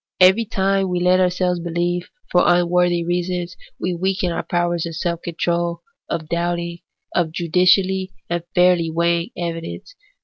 Every 0.19 0.45
time 0.45 0.89
we 0.89 0.99
let 0.99 1.19
ourselves 1.19 1.59
believe 1.59 2.09
for 2.31 2.41
unworthy 2.43 3.05
reasons, 3.05 3.55
we 3.79 3.93
weaken 3.93 4.31
our 4.31 4.41
powers 4.41 4.87
of 4.87 4.95
self 4.95 5.21
control, 5.21 5.83
of 6.09 6.27
doubting, 6.27 6.79
of 7.13 7.31
judicially 7.31 8.11
and 8.27 8.41
fairly 8.55 8.89
weighing 8.89 9.29
evidence. 9.37 9.93